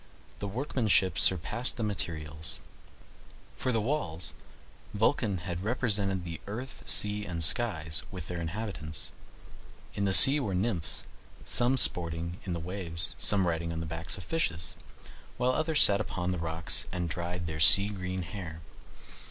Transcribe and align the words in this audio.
The 0.39 0.47
workmanship 0.47 1.19
surpassed 1.19 1.77
the 1.77 1.83
material; 1.83 2.37
[Footnote: 2.37 2.51
See 2.55 2.61
Proverbial 3.55 3.55
Expressions.] 3.55 3.61
for 3.61 3.69
upon 3.69 3.73
the 3.73 3.87
walls 3.87 4.33
Vulcan 4.95 5.37
had 5.45 5.63
represented 5.63 6.39
earth, 6.47 6.81
sea, 6.89 7.23
and 7.23 7.43
skies, 7.43 8.01
with 8.09 8.27
their 8.27 8.41
inhabitants. 8.41 9.11
In 9.93 10.05
the 10.05 10.11
sea 10.13 10.39
were 10.39 10.55
the 10.55 10.59
nymphs, 10.59 11.03
some 11.43 11.77
sporting 11.77 12.39
in 12.45 12.53
the 12.53 12.59
waves, 12.59 13.13
some 13.19 13.45
riding 13.45 13.71
on 13.71 13.79
the 13.79 13.85
backs 13.85 14.17
of 14.17 14.23
fishes, 14.23 14.75
while 15.37 15.51
others 15.51 15.83
sat 15.83 16.01
upon 16.01 16.31
the 16.31 16.39
rocks 16.39 16.87
and 16.91 17.07
dried 17.07 17.45
their 17.45 17.59
sea 17.59 17.89
green 17.89 18.23
hair. 18.23 18.61